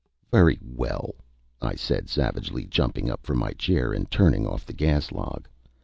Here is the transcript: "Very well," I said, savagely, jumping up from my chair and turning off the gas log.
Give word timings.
"Very 0.31 0.57
well," 0.63 1.13
I 1.61 1.75
said, 1.75 2.09
savagely, 2.09 2.65
jumping 2.65 3.07
up 3.11 3.23
from 3.23 3.37
my 3.37 3.51
chair 3.51 3.93
and 3.93 4.09
turning 4.09 4.47
off 4.47 4.65
the 4.65 4.73
gas 4.73 5.11
log. 5.11 5.47